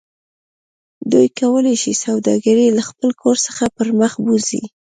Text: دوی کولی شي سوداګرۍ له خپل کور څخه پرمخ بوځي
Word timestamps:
دوی 1.11 1.27
کولی 1.39 1.75
شي 1.81 1.91
سوداګرۍ 2.05 2.67
له 2.77 2.83
خپل 2.89 3.09
کور 3.21 3.35
څخه 3.45 3.63
پرمخ 3.77 4.13
بوځي 4.23 4.63